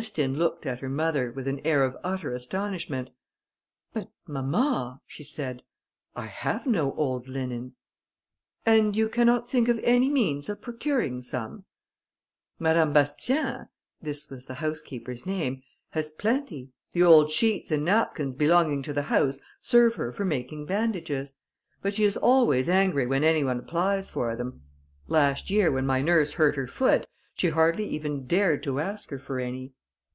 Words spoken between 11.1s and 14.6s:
some?" "Madame Bastien" (this was the